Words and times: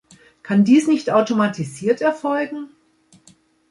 Kann 0.41 0.65
dies 0.65 0.87
nicht 0.87 1.11
automatisiert 1.11 2.01
erfolgen? 2.01 2.71